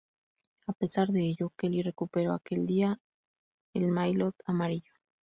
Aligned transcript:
A 0.65 0.73
pesar 0.73 1.09
de 1.09 1.25
ello, 1.29 1.51
Kelly 1.55 1.83
recuperó 1.83 2.33
aquel 2.33 2.65
día 2.65 2.99
el 3.75 3.87
maillot 3.89 4.33
amarillo. 4.45 4.93